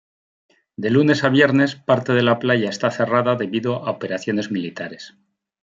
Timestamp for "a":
1.23-1.29, 3.85-3.91